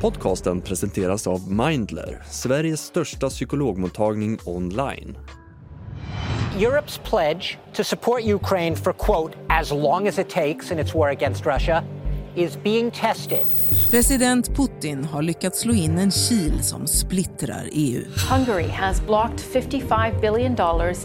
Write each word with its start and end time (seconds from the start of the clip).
Podcasten 0.00 0.60
presenteras 0.60 1.26
av 1.26 1.50
Mindler, 1.50 2.22
Sveriges 2.30 2.80
största 2.80 3.30
psykologmottagning 3.30 4.38
online. 4.44 5.18
Europe's 6.60 7.00
pledge 7.10 7.58
to 7.74 7.84
support 7.84 8.22
Ukraine 8.24 8.76
for, 8.76 8.92
quote, 8.92 9.36
as 9.48 9.72
long 9.72 10.08
as 10.08 10.18
it 10.18 10.28
takes 10.28 10.70
in 10.70 10.78
its 10.78 10.94
war 10.94 11.08
against 11.08 11.46
Russia 11.46 11.84
is 12.36 12.56
being 12.56 12.90
tested. 12.90 13.44
President 13.90 14.54
Putin 14.56 15.04
har 15.04 15.22
lyckats 15.22 15.60
slå 15.60 15.74
in 15.74 15.98
en 15.98 16.10
kil 16.10 16.62
som 16.62 16.86
splittrar 16.86 17.68
EU. 17.72 18.04
Hungary 18.30 18.68
has 18.68 19.00
blocked 19.00 19.40
$55 19.54 20.20
billion 20.20 20.56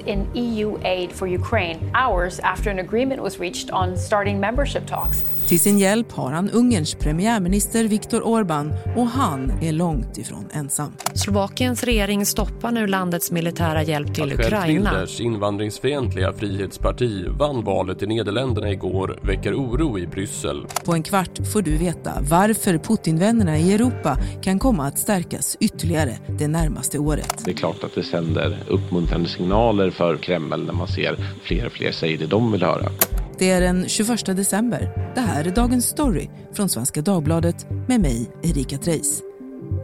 in 0.06 0.36
EU 0.36 0.78
aid 0.84 1.12
for 1.12 1.28
Ukraine 1.28 1.92
hours 1.96 2.40
after 2.40 2.70
an 2.70 2.80
agreement 2.80 3.22
was 3.22 3.40
reached 3.40 3.72
on 3.72 3.98
starting 3.98 4.40
membership 4.40 4.86
talks. 4.86 5.24
Till 5.48 5.60
sin 5.60 5.80
hjälp 5.80 6.12
har 6.12 6.32
han 6.32 6.50
Ungerns 6.50 6.96
premiärminister 6.96 7.84
Viktor 7.84 8.22
Orbán 8.22 8.74
och 8.96 9.08
han 9.08 9.52
är 9.62 9.72
långt 9.72 10.18
ifrån 10.18 10.46
ensam. 10.52 10.94
Slovakiens 11.14 11.84
regering 11.84 12.26
stoppar 12.26 12.72
nu 12.72 12.88
landets 12.88 13.32
militära 13.32 13.84
hjälp 13.84 14.16
till 14.16 14.34
Ukraina. 14.34 14.68
Wilders 14.68 15.20
invandringsfientliga 15.20 16.34
frihetsparti 16.34 17.28
vann 17.28 17.64
valet 17.64 18.04
i 18.04 18.08
Nederländerna 18.08 18.72
igår 18.72 19.20
väcker 19.24 19.54
oro 19.54 20.00
i 20.00 20.08
Bryssel. 20.08 20.66
På 20.86 20.94
en 20.94 21.04
kvart 21.04 21.48
får 21.54 21.62
du 21.62 21.78
veta 21.78 22.12
varför 22.30 22.78
Putinvännerna 22.78 23.58
i 23.58 23.74
Europa 23.74 24.18
kan 24.42 24.60
komma 24.60 24.88
att 24.88 25.00
stärkas 25.00 25.58
ytterligare 25.60 26.18
det 26.40 26.48
närmaste 26.48 27.00
året. 27.00 27.42
Det 27.46 27.52
är 27.52 27.56
klart 27.56 27.84
att 27.84 27.96
det 27.96 28.04
sänder 28.04 28.58
uppmuntrande 28.70 29.30
signaler 29.30 29.90
för 29.90 30.18
Kreml 30.18 30.66
när 30.66 30.74
man 30.74 30.88
ser 30.88 31.16
fler 31.44 31.66
och 31.66 31.72
fler 31.72 31.92
säger 31.92 32.18
det 32.18 32.26
de 32.26 32.52
vill 32.52 32.64
höra. 32.64 32.90
Det 33.38 33.50
är 33.50 33.62
den 33.62 33.90
21 33.90 34.26
december. 34.26 35.12
Det 35.16 35.22
här 35.22 35.46
är 35.46 35.52
Dagens 35.52 35.86
Story 35.86 36.30
från 36.54 36.70
Svenska 36.70 37.02
Dagbladet 37.02 37.68
med 37.88 38.02
mig, 38.02 38.32
Erika 38.44 38.78
Treijs. 38.78 39.22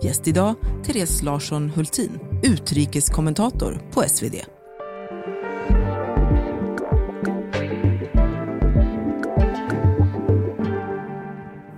Gäst 0.03 0.27
idag, 0.27 0.55
Therese 0.85 1.23
Larsson 1.23 1.69
Hultin, 1.69 2.19
utrikeskommentator 2.43 3.81
på 3.91 4.01
SvD. 4.01 4.35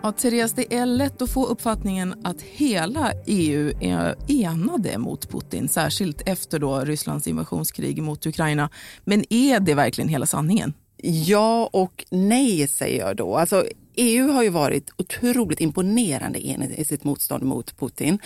Ja, 0.04 0.12
Therese, 0.12 0.54
det 0.54 0.74
är 0.76 0.86
lätt 0.86 1.22
att 1.22 1.30
få 1.32 1.46
uppfattningen 1.46 2.14
att 2.24 2.42
hela 2.42 3.12
EU 3.26 3.72
är 3.80 4.16
enade 4.28 4.98
mot 4.98 5.30
Putin, 5.30 5.70
särskilt 5.70 6.22
efter 6.26 6.60
då 6.60 6.80
Rysslands 6.80 7.28
invasionskrig 7.28 8.02
mot 8.04 8.26
Ukraina. 8.26 8.70
Men 9.04 9.34
är 9.34 9.60
det 9.60 9.74
verkligen 9.74 10.10
hela 10.10 10.26
sanningen? 10.26 10.74
Ja 11.04 11.70
och 11.74 12.06
nej 12.10 12.68
säger 12.68 13.00
jag 13.00 13.16
då. 13.16 13.36
Alltså, 13.36 13.66
EU 13.96 14.32
har 14.32 14.44
ju 14.44 14.50
varit 14.50 14.90
otroligt 14.98 15.62
imponerande 15.62 16.40
i 16.40 16.86
sitt 16.86 17.04
motstånd 17.04 17.44
mot 17.44 17.78
Putin. 17.80 18.20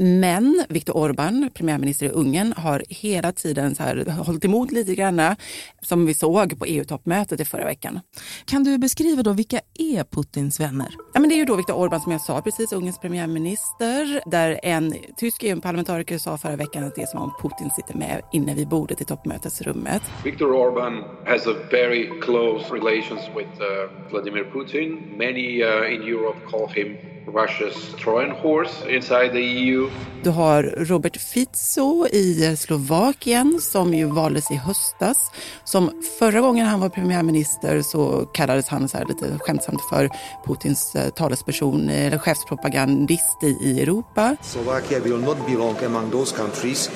Men 0.00 0.64
Viktor 0.68 0.92
Orbán, 0.92 1.50
premiärminister 1.54 2.06
i 2.06 2.08
Ungern, 2.08 2.54
har 2.56 2.82
hela 2.88 3.32
tiden 3.32 3.74
så 3.74 3.82
här, 3.82 4.04
hållit 4.26 4.44
emot 4.44 4.72
lite 4.72 4.94
grann, 4.94 5.36
som 5.80 6.06
vi 6.06 6.14
såg 6.14 6.58
på 6.58 6.64
EU-toppmötet 6.64 7.40
i 7.40 7.44
förra 7.44 7.64
veckan. 7.64 8.00
Kan 8.44 8.64
du 8.64 8.78
beskriva 8.78 9.22
då 9.22 9.32
vilka 9.32 9.60
är 9.78 10.04
Putins 10.04 10.60
vänner? 10.60 10.88
Ja, 11.14 11.20
men 11.20 11.28
det 11.28 11.34
är 11.34 11.36
ju 11.36 11.44
då 11.44 11.56
Viktor 11.56 11.74
Orbán 11.74 12.00
som 12.00 12.12
jag 12.12 12.20
sa 12.20 12.42
precis, 12.42 12.72
Ungerns 12.72 12.98
premiärminister, 12.98 14.30
där 14.30 14.60
en 14.62 14.94
tysk 15.16 15.42
EU-parlamentariker 15.42 16.18
sa 16.18 16.38
förra 16.38 16.56
veckan 16.56 16.84
att 16.84 16.94
det 16.94 17.02
är 17.02 17.06
som 17.06 17.22
om 17.22 17.32
Putin 17.42 17.70
sitter 17.70 17.94
med 17.94 18.22
inne 18.32 18.54
vid 18.54 18.68
bordet 18.68 19.00
i 19.00 19.04
toppmötesrummet. 19.04 20.02
Viktor 20.24 20.46
Orbán 20.46 21.04
has 21.26 21.46
a 21.46 21.54
very 21.70 22.20
close 22.20 22.74
relations 22.74 23.20
with 23.36 23.60
uh, 23.60 24.10
Vladimir 24.10 24.44
Putin. 24.52 25.16
Many 25.18 25.62
uh, 25.62 25.94
in 25.94 26.02
Europe 26.02 26.38
call 26.50 26.68
him 26.68 26.96
Russia's 27.32 27.94
Trojan 27.98 28.30
horse 28.30 28.86
inside 28.88 29.32
the 29.32 29.40
EU. 29.40 29.87
Du 30.22 30.30
har 30.30 30.62
Robert 30.62 31.16
Fico 31.16 32.06
i 32.06 32.56
Slovakien 32.58 33.60
som 33.60 33.94
ju 33.94 34.04
valdes 34.04 34.50
i 34.50 34.54
höstas. 34.54 35.30
Som 35.64 36.02
förra 36.18 36.40
gången 36.40 36.66
han 36.66 36.80
var 36.80 36.88
premiärminister 36.88 37.82
så 37.82 38.26
kallades 38.34 38.68
han 38.68 38.88
så 38.88 38.98
här 38.98 39.04
lite 39.04 39.38
skämtsamt 39.38 39.80
för 39.90 40.10
Putins 40.46 40.94
eh, 40.94 41.10
talesperson 41.10 41.88
eller 41.88 42.18
chefspropagandist 42.18 43.42
i 43.42 43.80
Europa. 43.80 44.36
Slovakia 44.42 45.00
will 45.00 45.20
not 45.20 45.36
belong 45.46 45.76
among 45.86 46.10
those 46.10 46.36
countries 46.36 46.90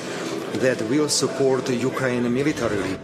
that 0.61 0.81
will 0.81 1.09
support 1.09 1.69
Ukraine 1.69 2.29
militarily. 2.29 2.95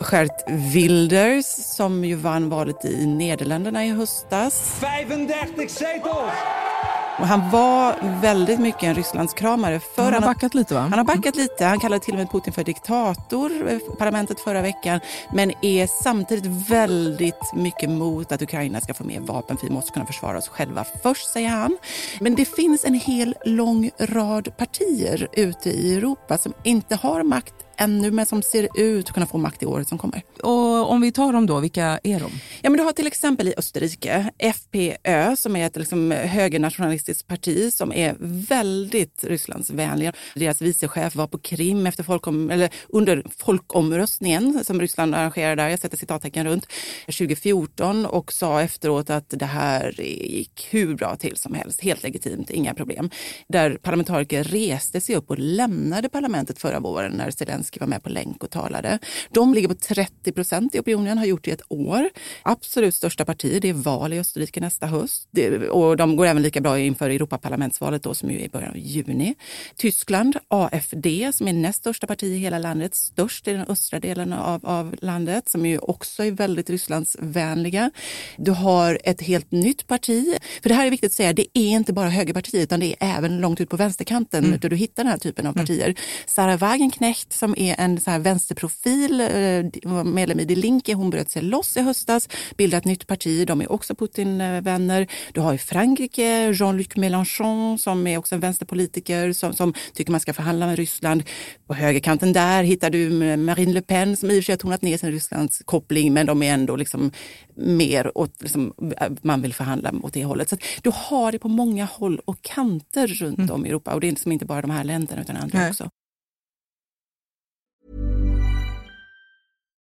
Gert 0.00 0.48
Wilders 0.48 1.46
som 1.46 2.04
ju 2.04 2.14
vann 2.14 2.48
valet 2.48 2.84
i 2.84 3.06
Nederländerna 3.06 3.84
i 3.86 3.90
höstas. 3.90 4.80
35 4.80 5.68
setels! 5.68 6.99
Och 7.18 7.26
han 7.26 7.50
var 7.50 8.20
väldigt 8.20 8.60
mycket 8.60 8.82
en 8.82 8.94
Rysslandskramare. 8.94 9.80
För 9.80 10.02
han 10.02 10.14
har 10.14 10.20
backat 10.20 10.54
lite 10.54 10.74
va? 10.74 10.80
Han 10.80 10.92
har 10.92 11.04
backat 11.04 11.36
lite. 11.36 11.64
Han 11.64 11.80
kallade 11.80 12.04
till 12.04 12.14
och 12.14 12.18
med 12.18 12.30
Putin 12.30 12.52
för 12.52 12.64
diktator 12.64 13.52
i 13.52 13.80
parlamentet 13.98 14.40
förra 14.40 14.62
veckan. 14.62 15.00
Men 15.32 15.52
är 15.62 15.86
samtidigt 16.02 16.70
väldigt 16.70 17.54
mycket 17.54 17.90
mot 17.90 18.32
att 18.32 18.42
Ukraina 18.42 18.80
ska 18.80 18.94
få 18.94 19.04
mer 19.04 19.20
vapen. 19.20 19.56
För 19.56 19.66
vi 19.66 19.72
måste 19.72 19.92
kunna 19.92 20.06
försvara 20.06 20.38
oss 20.38 20.48
själva 20.48 20.84
först, 21.02 21.32
säger 21.32 21.48
han. 21.48 21.78
Men 22.20 22.34
det 22.34 22.44
finns 22.44 22.84
en 22.84 22.94
hel 22.94 23.34
lång 23.44 23.90
rad 23.98 24.56
partier 24.56 25.28
ute 25.32 25.70
i 25.70 25.96
Europa 25.96 26.38
som 26.38 26.52
inte 26.62 26.96
har 26.96 27.22
makt 27.22 27.54
ännu 27.80 28.10
men 28.10 28.26
som 28.26 28.42
ser 28.42 28.68
ut 28.74 29.08
att 29.08 29.14
kunna 29.14 29.26
få 29.26 29.38
makt 29.38 29.62
i 29.62 29.66
året 29.66 29.88
som 29.88 29.98
kommer. 29.98 30.22
Och 30.42 30.69
om 30.86 31.00
vi 31.00 31.12
tar 31.12 31.32
dem 31.32 31.46
då, 31.46 31.60
vilka 31.60 32.00
är 32.02 32.20
de? 32.20 32.30
Ja, 32.62 32.70
men 32.70 32.78
du 32.78 32.84
har 32.84 32.92
till 32.92 33.06
exempel 33.06 33.48
i 33.48 33.54
Österrike 33.56 34.30
FPÖ 34.38 35.36
som 35.36 35.56
är 35.56 35.66
ett 35.66 35.76
liksom 35.76 36.10
högernationalistiskt 36.10 37.26
parti 37.26 37.72
som 37.72 37.92
är 37.92 38.16
väldigt 38.48 39.24
Rysslandsvänliga. 39.24 40.12
Deras 40.34 40.62
vicechef 40.62 41.14
var 41.16 41.26
på 41.26 41.38
Krim 41.38 41.86
efter 41.86 42.04
folkom, 42.04 42.50
eller 42.50 42.70
under 42.88 43.24
folkomröstningen 43.38 44.64
som 44.64 44.80
Ryssland 44.80 45.14
arrangerade 45.14 45.62
där, 45.62 45.68
jag 45.68 45.78
sätter 45.80 45.96
citattecken 45.96 46.46
runt, 46.46 46.66
2014 47.06 48.06
och 48.06 48.32
sa 48.32 48.60
efteråt 48.62 49.10
att 49.10 49.26
det 49.28 49.46
här 49.46 50.00
gick 50.00 50.68
hur 50.70 50.94
bra 50.94 51.16
till 51.16 51.36
som 51.36 51.54
helst, 51.54 51.80
helt 51.80 52.02
legitimt, 52.02 52.50
inga 52.50 52.74
problem. 52.74 53.10
Där 53.48 53.78
parlamentariker 53.82 54.44
reste 54.44 55.00
sig 55.00 55.16
upp 55.16 55.30
och 55.30 55.38
lämnade 55.38 56.08
parlamentet 56.08 56.58
förra 56.58 56.80
våren 56.80 57.12
när 57.12 57.30
Zelensky 57.30 57.80
var 57.80 57.86
med 57.86 58.02
på 58.02 58.08
länk 58.08 58.44
och 58.44 58.50
talade. 58.50 58.98
De 59.30 59.54
ligger 59.54 59.68
på 59.68 59.74
30 59.74 60.32
procent 60.32 60.69
i 60.74 60.80
opinionen, 60.80 61.18
har 61.18 61.24
gjort 61.26 61.44
det 61.44 61.50
i 61.50 61.54
ett 61.54 61.62
år. 61.68 62.08
Absolut 62.42 62.94
största 62.94 63.24
parti, 63.24 63.58
det 63.62 63.68
är 63.68 63.72
val 63.72 64.12
i 64.12 64.20
Österrike 64.20 64.60
nästa 64.60 64.86
höst. 64.86 65.28
Det, 65.30 65.68
och 65.68 65.96
de 65.96 66.16
går 66.16 66.26
även 66.26 66.42
lika 66.42 66.60
bra 66.60 66.78
inför 66.78 67.10
Europaparlamentsvalet 67.10 68.02
då, 68.02 68.14
som 68.14 68.30
ju 68.30 68.40
är 68.40 68.44
i 68.44 68.48
början 68.48 68.70
av 68.70 68.78
juni. 68.78 69.34
Tyskland, 69.76 70.36
AFD, 70.48 71.06
som 71.34 71.48
är 71.48 71.52
näst 71.52 71.78
största 71.78 72.06
parti 72.06 72.24
i 72.24 72.38
hela 72.38 72.58
landet, 72.58 72.94
störst 72.94 73.48
i 73.48 73.52
den 73.52 73.66
östra 73.68 74.00
delen 74.00 74.32
av, 74.32 74.66
av 74.66 74.96
landet, 75.00 75.50
som 75.50 75.66
ju 75.66 75.78
också 75.78 76.24
är 76.24 76.30
väldigt 76.30 76.70
Rysslandsvänliga. 76.70 77.90
Du 78.36 78.50
har 78.50 78.98
ett 79.04 79.20
helt 79.20 79.50
nytt 79.50 79.86
parti. 79.86 80.38
För 80.62 80.68
det 80.68 80.74
här 80.74 80.86
är 80.86 80.90
viktigt 80.90 81.10
att 81.10 81.16
säga, 81.16 81.32
det 81.32 81.58
är 81.58 81.70
inte 81.70 81.92
bara 81.92 82.08
högerpartiet, 82.08 82.62
utan 82.62 82.80
det 82.80 82.86
är 82.86 83.18
även 83.18 83.40
långt 83.40 83.60
ut 83.60 83.70
på 83.70 83.76
vänsterkanten 83.76 84.44
mm. 84.44 84.60
där 84.60 84.68
du 84.68 84.76
hittar 84.76 85.04
den 85.04 85.10
här 85.10 85.18
typen 85.18 85.46
av 85.46 85.52
partier. 85.52 85.84
Mm. 85.84 85.96
Sarah 86.26 86.58
Wagenknecht 86.58 87.32
som 87.32 87.54
är 87.58 87.74
en 87.78 88.00
så 88.00 88.10
här 88.10 88.18
vänsterprofil, 88.18 89.20
eh, 89.20 90.04
medlem 90.04 90.40
i 90.40 90.44
Die 90.60 90.70
Linke, 90.70 90.94
hon 90.94 91.10
bröt 91.10 91.30
sig 91.30 91.42
loss 91.42 91.76
i 91.76 91.80
höstas, 91.80 92.28
bildade 92.56 92.78
ett 92.78 92.84
nytt 92.84 93.06
parti, 93.06 93.46
de 93.46 93.60
är 93.60 93.72
också 93.72 93.94
Putin-vänner. 93.94 95.06
Du 95.32 95.40
har 95.40 95.54
i 95.54 95.58
Frankrike 95.58 96.52
Jean-Luc 96.52 96.88
Mélenchon 96.96 97.78
som 97.78 98.06
är 98.06 98.18
också 98.18 98.34
en 98.34 98.40
vänsterpolitiker 98.40 99.32
som, 99.32 99.52
som 99.52 99.74
tycker 99.94 100.10
man 100.10 100.20
ska 100.20 100.32
förhandla 100.32 100.66
med 100.66 100.76
Ryssland. 100.76 101.22
På 101.66 101.74
högerkanten 101.74 102.32
där 102.32 102.62
hittar 102.62 102.90
du 102.90 103.10
Marine 103.36 103.72
Le 103.72 103.82
Pen 103.82 104.16
som 104.16 104.30
i 104.30 104.32
och 104.32 104.36
för 104.36 104.42
sig 104.42 104.52
har 104.52 104.58
tonat 104.58 104.82
ner 104.82 104.98
sin 104.98 105.10
Rysslands 105.10 105.62
koppling 105.64 106.12
men 106.12 106.26
de 106.26 106.42
är 106.42 106.54
ändå 106.54 106.76
liksom 106.76 107.12
mer 107.54 108.18
åt, 108.18 108.42
liksom, 108.42 108.74
man 109.22 109.42
vill 109.42 109.54
förhandla 109.54 109.92
åt 110.02 110.12
det 110.12 110.24
hållet. 110.24 110.48
Så 110.48 110.56
du 110.82 110.90
har 110.94 111.32
det 111.32 111.38
på 111.38 111.48
många 111.48 111.84
håll 111.84 112.20
och 112.24 112.42
kanter 112.42 113.06
runt 113.06 113.38
mm. 113.38 113.50
om 113.50 113.66
i 113.66 113.68
Europa 113.68 113.94
och 113.94 114.00
det 114.00 114.06
är 114.06 114.10
liksom 114.10 114.32
inte 114.32 114.44
bara 114.44 114.60
de 114.60 114.70
här 114.70 114.84
länderna 114.84 115.22
utan 115.22 115.36
andra 115.36 115.58
Nej. 115.58 115.70
också. 115.70 115.90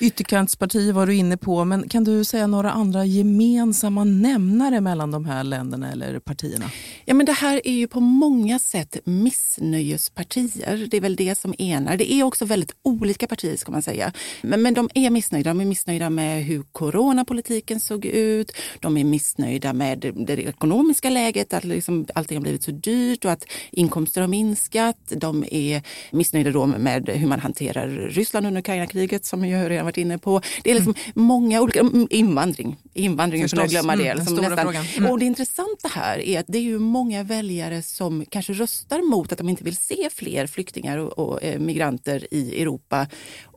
Ytterkantsparti 0.00 0.92
var 0.92 1.06
du 1.06 1.14
inne 1.14 1.36
på, 1.36 1.64
men 1.64 1.88
kan 1.88 2.04
du 2.04 2.24
säga 2.24 2.46
några 2.46 2.70
andra 2.70 3.04
gemensamma 3.04 4.04
nämnare 4.04 4.80
mellan 4.80 5.10
de 5.10 5.24
här 5.24 5.44
länderna 5.44 5.92
eller 5.92 6.18
partierna? 6.18 6.70
Ja, 7.04 7.14
men 7.14 7.26
det 7.26 7.32
här 7.32 7.60
är 7.64 7.72
ju 7.72 7.88
på 7.88 8.00
många 8.00 8.58
sätt 8.58 8.96
missnöjespartier. 9.04 10.88
Det 10.90 10.96
är 10.96 11.00
väl 11.00 11.16
det 11.16 11.38
som 11.38 11.54
enar. 11.58 11.96
Det 11.96 12.12
är 12.12 12.22
också 12.22 12.44
väldigt 12.44 12.74
olika 12.82 13.26
partier 13.26 13.56
ska 13.56 13.72
man 13.72 13.82
säga. 13.82 14.12
Men, 14.42 14.62
men 14.62 14.74
de 14.74 14.90
är 14.94 15.10
missnöjda. 15.10 15.50
De 15.50 15.60
är 15.60 15.64
missnöjda 15.64 16.10
med 16.10 16.44
hur 16.44 16.62
coronapolitiken 16.62 17.80
såg 17.80 18.04
ut. 18.04 18.52
De 18.80 18.96
är 18.96 19.04
missnöjda 19.04 19.72
med 19.72 19.98
det, 19.98 20.10
det 20.10 20.42
ekonomiska 20.42 21.10
läget, 21.10 21.54
att 21.54 21.64
liksom 21.64 22.06
allting 22.14 22.36
har 22.36 22.42
blivit 22.42 22.62
så 22.62 22.70
dyrt 22.70 23.24
och 23.24 23.30
att 23.30 23.44
inkomster 23.70 24.20
har 24.20 24.28
minskat. 24.28 24.96
De 25.08 25.44
är 25.50 25.82
missnöjda 26.10 26.50
då 26.50 26.66
med 26.66 27.08
hur 27.08 27.28
man 27.28 27.40
hanterar 27.40 27.88
Ryssland 27.88 28.46
under 28.46 28.60
Ukraina-kriget 28.60 29.24
som 29.24 29.44
ju 29.44 29.68
redan 29.68 29.87
varit 29.88 29.96
inne 29.96 30.18
på. 30.18 30.40
Det 30.62 30.70
är 30.70 30.74
liksom 30.74 30.94
mm. 30.96 31.26
många 31.26 31.60
olika... 31.60 31.80
Mm, 31.80 32.06
invandring. 32.10 32.76
Invandringen 32.94 33.48
kunde 33.48 33.62
jag 33.62 33.70
glömma 33.70 33.96
det. 33.96 34.08
Mm, 34.08 34.18
liksom 34.18 34.36
nästan. 34.36 34.76
Mm. 34.76 35.10
Och 35.10 35.18
det 35.18 35.24
intressanta 35.24 35.88
här 35.88 36.18
är 36.18 36.40
att 36.40 36.46
det 36.48 36.58
är 36.58 36.62
ju 36.62 36.78
många 36.78 37.22
väljare 37.22 37.82
som 37.82 38.24
kanske 38.30 38.52
röstar 38.52 39.10
mot 39.10 39.32
att 39.32 39.38
de 39.38 39.48
inte 39.48 39.64
vill 39.64 39.76
se 39.76 40.08
fler 40.12 40.46
flyktingar 40.46 40.98
och, 40.98 41.18
och 41.18 41.42
eh, 41.42 41.58
migranter 41.60 42.26
i 42.30 42.62
Europa. 42.62 43.06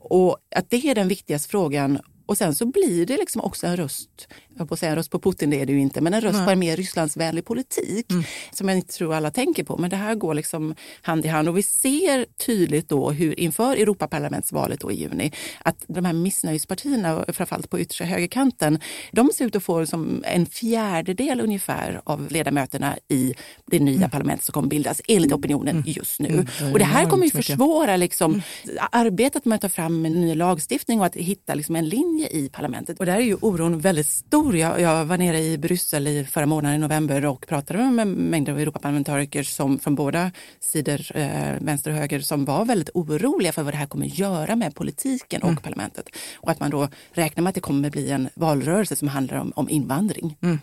Och 0.04 0.38
att 0.56 0.70
det 0.70 0.86
är 0.86 0.96
den 0.96 1.08
viktigaste 1.08 1.50
frågan 1.50 2.00
och 2.32 2.38
sen 2.38 2.56
så 2.56 2.66
blir 2.66 3.06
det 3.06 3.18
liksom 3.18 3.42
också 3.42 3.68
en 3.68 3.78
röst, 3.78 4.28
jag 4.58 4.68
på 4.68 4.74
att 4.74 4.80
säga 4.80 4.90
en 4.90 4.96
röst 4.96 5.12
på 5.12 5.20
Putin, 5.20 5.50
det 5.50 5.62
är 5.62 5.66
det 5.66 5.74
ju 5.74 5.80
inte, 5.80 6.02
men 6.02 6.14
en 6.14 6.22
röst 6.22 6.38
Nej. 6.38 6.46
på 6.46 6.52
en 6.52 6.60
mer 6.60 6.78
Rysslandsvänlig 6.78 7.46
politik 7.46 8.12
mm. 8.12 8.24
som 8.52 8.68
jag 8.70 8.78
inte 8.78 8.94
tror 8.94 9.14
alla 9.14 9.32
tänker 9.32 9.64
på. 9.64 9.78
Men 9.78 9.90
det 9.90 9.96
här 9.96 10.16
går 10.16 10.34
liksom 10.34 10.76
hand 11.02 11.26
i 11.26 11.28
hand 11.28 11.50
och 11.50 11.58
vi 11.58 11.64
ser 11.64 12.26
tydligt 12.46 12.90
då 12.90 13.12
hur 13.12 13.40
inför 13.40 13.76
Europaparlamentsvalet 13.76 14.80
då 14.80 14.92
i 14.92 14.96
juni 14.96 15.32
att 15.60 15.84
de 15.88 16.06
här 16.06 16.14
missnöjespartierna, 16.14 17.26
framförallt 17.28 17.70
på 17.70 17.80
yttersta 17.80 18.04
högerkanten, 18.04 18.80
de 19.12 19.30
ser 19.36 19.46
ut 19.46 19.56
att 19.56 19.64
få 19.64 19.86
som 19.86 20.24
en 20.26 20.46
fjärdedel 20.46 21.42
ungefär 21.42 22.02
av 22.04 22.28
ledamöterna 22.32 22.98
i 23.08 23.34
det 23.66 23.80
nya 23.80 23.98
mm. 23.98 24.10
parlamentet 24.10 24.46
som 24.46 24.54
kommer 24.54 24.68
bildas 24.68 25.02
enligt 25.08 25.34
opinionen 25.34 25.76
mm. 25.76 25.84
just 25.88 26.20
nu. 26.20 26.48
Mm. 26.60 26.74
Och 26.74 26.80
det 26.80 26.86
här 26.86 27.06
kommer 27.06 27.24
ju 27.24 27.32
försvåra 27.32 27.98
liksom, 27.98 28.32
mm. 28.32 28.78
arbetet 28.92 29.46
med 29.46 29.56
att 29.56 29.62
ta 29.62 29.70
fram 29.70 30.06
en 30.06 30.22
ny 30.22 30.36
lagstiftning 30.36 31.00
och 31.00 31.06
att 31.06 31.16
hitta 31.16 31.54
liksom 31.54 31.76
en 31.76 31.90
linje 31.90 32.21
linje 32.22 32.46
i 32.46 32.50
parlamentet. 32.50 33.00
Och 33.00 33.06
där 33.06 33.16
är 33.16 33.20
ju 33.20 33.38
oron 33.42 33.80
väldigt 33.80 34.10
stor. 34.10 34.58
Jag, 34.58 34.82
jag 34.82 35.06
var 35.06 35.18
nere 35.18 35.40
i 35.40 35.58
Bryssel 35.58 36.08
i 36.08 36.26
förra 36.26 36.46
månaden 36.46 36.76
i 36.76 36.80
november 36.80 37.26
och 37.26 37.48
pratade 37.48 37.92
med 37.92 38.08
mängder 38.08 38.52
av 38.52 38.60
Europaparlamentariker 38.60 39.44
som 39.44 39.80
från 39.80 39.96
båda 39.96 40.32
sidor, 40.60 41.02
eh, 41.16 41.54
vänster 41.62 41.92
och 41.92 41.98
höger, 41.98 42.20
som 42.20 42.46
var 42.46 42.66
väldigt 42.66 42.90
oroliga 42.94 43.52
för 43.52 43.64
vad 43.64 43.74
det 43.74 43.78
här 43.78 43.86
kommer 43.86 44.06
göra 44.06 44.56
med 44.56 44.76
politiken 44.76 45.42
och 45.42 45.50
mm. 45.50 45.62
parlamentet. 45.62 46.10
Och 46.36 46.52
att 46.52 46.60
man 46.60 46.72
då 46.72 46.90
räknar 47.14 47.44
med 47.44 47.50
att 47.50 47.56
det 47.56 47.62
kommer 47.62 47.90
bli 47.90 48.12
en 48.12 48.30
valrörelse 48.36 48.96
som 48.96 49.08
handlar 49.08 49.38
om, 49.38 49.54
om 49.56 49.70
invandring. 49.70 50.38
Mm. 50.42 50.60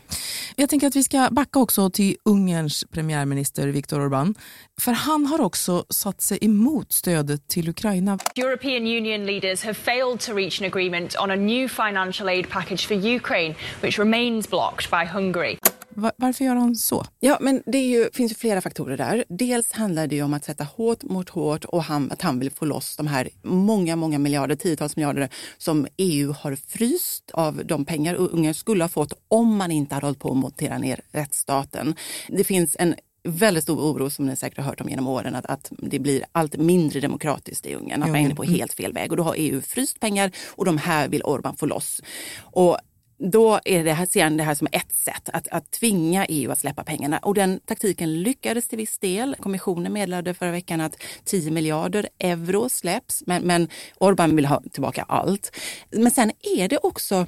Jag 0.56 0.68
tänker 0.68 0.86
att 0.86 0.96
vi 0.96 1.04
ska 1.04 1.28
backa 1.30 1.58
också 1.58 1.90
till 1.90 2.16
Ungerns 2.24 2.84
premiärminister 2.90 3.68
Viktor 3.68 4.00
Orbán. 4.00 4.34
För 4.80 4.92
han 4.92 5.26
har 5.26 5.40
också 5.40 5.84
satt 5.88 6.20
sig 6.20 6.38
emot 6.40 6.92
stödet 6.92 7.48
till 7.48 7.68
Ukraina. 7.68 8.18
European 8.36 8.82
Union 8.82 9.26
leaders 9.26 9.64
have 9.64 9.74
failed 9.74 10.20
to 10.20 10.32
reach 10.32 10.60
an 10.60 10.66
agreement 10.66 11.16
on 11.22 11.30
a 11.30 11.36
new 11.48 11.68
financial 11.68 12.28
aid 12.28 12.48
package 12.48 12.86
for 12.86 12.96
Ukraine 13.16 13.54
which 13.80 13.98
remains 13.98 14.50
blocked 14.50 14.90
by 14.90 15.04
Hungary. 15.06 15.58
Varför 16.16 16.44
gör 16.44 16.54
han 16.54 16.76
så? 16.76 17.06
Ja, 17.20 17.38
men 17.40 17.62
det 17.66 17.78
ju, 17.78 18.08
finns 18.12 18.32
ju 18.32 18.36
flera 18.36 18.60
faktorer 18.60 18.96
där. 18.96 19.24
Dels 19.28 19.72
handlar 19.72 20.06
det 20.06 20.22
om 20.22 20.34
att 20.34 20.44
sätta 20.44 20.64
hårt 20.64 21.02
mot 21.02 21.28
hårt 21.28 21.64
och 21.64 21.82
han, 21.82 22.12
att 22.12 22.22
han 22.22 22.38
vill 22.38 22.50
få 22.50 22.64
loss 22.64 22.96
de 22.96 23.06
här 23.06 23.28
många, 23.42 23.96
många 23.96 24.18
miljarder, 24.18 24.56
tiotals 24.56 24.96
miljarder 24.96 25.28
som 25.58 25.86
EU 25.96 26.32
har 26.32 26.56
fryst 26.56 27.30
av 27.32 27.66
de 27.66 27.84
pengar 27.84 28.14
Ungern 28.14 28.54
skulle 28.54 28.84
ha 28.84 28.88
fått 28.88 29.12
om 29.28 29.56
man 29.56 29.70
inte 29.70 29.94
hade 29.94 30.06
hållit 30.06 30.20
på 30.20 30.30
att 30.30 30.36
montera 30.36 30.78
ner 30.78 31.00
rättsstaten. 31.12 31.94
Det 32.28 32.44
finns 32.44 32.76
en 32.78 32.94
väldigt 33.22 33.62
stor 33.62 33.80
oro 33.80 34.10
som 34.10 34.26
ni 34.26 34.36
säkert 34.36 34.58
har 34.58 34.64
hört 34.64 34.80
om 34.80 34.88
genom 34.88 35.08
åren 35.08 35.34
att, 35.34 35.46
att 35.46 35.72
det 35.78 35.98
blir 35.98 36.24
allt 36.32 36.56
mindre 36.56 37.00
demokratiskt 37.00 37.66
i 37.66 37.74
Ungern. 37.74 38.02
Att 38.02 38.08
man 38.08 38.16
är 38.16 38.24
inne 38.24 38.34
på 38.34 38.44
mm. 38.44 38.54
helt 38.54 38.72
fel 38.72 38.92
väg 38.92 39.10
och 39.10 39.16
då 39.16 39.22
har 39.22 39.34
EU 39.36 39.60
fryst 39.60 40.00
pengar 40.00 40.30
och 40.46 40.64
de 40.64 40.78
här 40.78 41.08
vill 41.08 41.22
Orbán 41.22 41.56
få 41.56 41.66
loss. 41.66 42.00
Och 42.40 42.78
då 43.18 43.60
är 43.64 43.84
det 43.84 43.92
här, 43.92 44.06
ser 44.06 44.24
han 44.24 44.36
det 44.36 44.42
här 44.42 44.54
som 44.54 44.68
ett 44.72 44.92
sätt 44.92 45.28
att, 45.32 45.48
att 45.48 45.70
tvinga 45.70 46.26
EU 46.26 46.50
att 46.50 46.58
släppa 46.58 46.84
pengarna. 46.84 47.18
Och 47.18 47.34
den 47.34 47.60
taktiken 47.60 48.22
lyckades 48.22 48.68
till 48.68 48.78
viss 48.78 48.98
del. 48.98 49.36
Kommissionen 49.40 49.92
meddelade 49.92 50.34
förra 50.34 50.50
veckan 50.50 50.80
att 50.80 51.02
10 51.24 51.50
miljarder 51.50 52.08
euro 52.18 52.68
släpps, 52.68 53.22
men, 53.26 53.42
men 53.42 53.68
Orbán 54.00 54.36
vill 54.36 54.46
ha 54.46 54.62
tillbaka 54.72 55.02
allt. 55.02 55.56
Men 55.90 56.10
sen 56.10 56.32
är 56.58 56.68
det 56.68 56.78
också 56.78 57.26